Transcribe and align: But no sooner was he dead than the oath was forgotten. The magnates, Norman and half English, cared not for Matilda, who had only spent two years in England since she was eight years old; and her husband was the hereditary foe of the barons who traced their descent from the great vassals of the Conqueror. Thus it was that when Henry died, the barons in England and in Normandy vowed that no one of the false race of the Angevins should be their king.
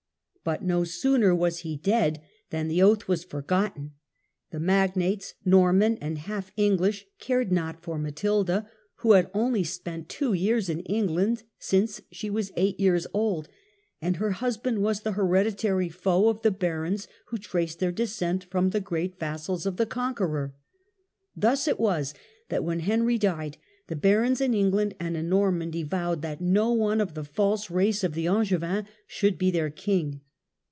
But 0.43 0.63
no 0.63 0.83
sooner 0.83 1.35
was 1.35 1.59
he 1.59 1.75
dead 1.77 2.19
than 2.49 2.67
the 2.67 2.81
oath 2.81 3.07
was 3.07 3.23
forgotten. 3.23 3.91
The 4.49 4.59
magnates, 4.59 5.35
Norman 5.45 5.99
and 6.01 6.17
half 6.17 6.51
English, 6.57 7.05
cared 7.19 7.51
not 7.51 7.83
for 7.83 7.99
Matilda, 7.99 8.67
who 8.95 9.11
had 9.11 9.29
only 9.35 9.63
spent 9.63 10.09
two 10.09 10.33
years 10.33 10.67
in 10.67 10.79
England 10.79 11.43
since 11.59 12.01
she 12.11 12.31
was 12.31 12.51
eight 12.57 12.79
years 12.79 13.05
old; 13.13 13.49
and 14.01 14.15
her 14.17 14.31
husband 14.31 14.79
was 14.81 15.01
the 15.01 15.11
hereditary 15.11 15.89
foe 15.89 16.27
of 16.27 16.41
the 16.41 16.49
barons 16.49 17.07
who 17.27 17.37
traced 17.37 17.77
their 17.77 17.91
descent 17.91 18.45
from 18.45 18.71
the 18.71 18.81
great 18.81 19.19
vassals 19.19 19.67
of 19.67 19.77
the 19.77 19.85
Conqueror. 19.85 20.55
Thus 21.35 21.67
it 21.67 21.79
was 21.79 22.15
that 22.49 22.63
when 22.63 22.79
Henry 22.79 23.19
died, 23.19 23.57
the 23.85 23.95
barons 23.95 24.41
in 24.41 24.55
England 24.55 24.95
and 24.99 25.15
in 25.15 25.29
Normandy 25.29 25.83
vowed 25.83 26.23
that 26.23 26.41
no 26.41 26.71
one 26.71 26.99
of 26.99 27.13
the 27.13 27.23
false 27.23 27.69
race 27.69 28.03
of 28.03 28.15
the 28.15 28.25
Angevins 28.27 28.87
should 29.05 29.37
be 29.37 29.51
their 29.51 29.69
king. 29.69 30.21